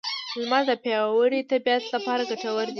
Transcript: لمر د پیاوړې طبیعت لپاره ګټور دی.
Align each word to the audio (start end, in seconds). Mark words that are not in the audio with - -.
لمر 0.39 0.63
د 0.69 0.71
پیاوړې 0.83 1.41
طبیعت 1.51 1.83
لپاره 1.93 2.21
ګټور 2.29 2.63
دی. 2.65 2.69